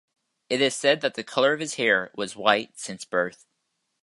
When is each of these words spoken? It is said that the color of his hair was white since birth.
It 0.49 0.61
is 0.61 0.75
said 0.75 1.01
that 1.01 1.13
the 1.13 1.23
color 1.23 1.53
of 1.53 1.59
his 1.59 1.75
hair 1.75 2.09
was 2.15 2.35
white 2.35 2.79
since 2.79 3.05
birth. 3.05 3.45